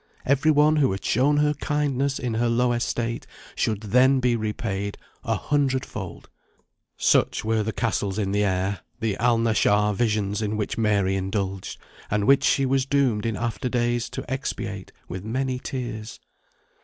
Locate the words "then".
3.81-4.19